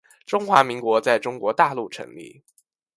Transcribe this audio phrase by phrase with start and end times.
[0.25, 2.41] 中华民国在中国大陆成立